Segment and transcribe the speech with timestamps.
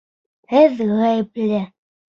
[0.53, 1.65] Һеҙ ғәйепле!